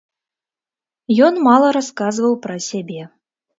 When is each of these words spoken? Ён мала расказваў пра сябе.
Ён 1.27 1.37
мала 1.49 1.69
расказваў 1.77 2.33
пра 2.49 2.59
сябе. 2.71 3.01